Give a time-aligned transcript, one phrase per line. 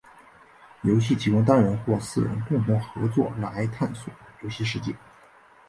[0.81, 4.95] 游戏提供单人或四人共同合作来探索游戏世界。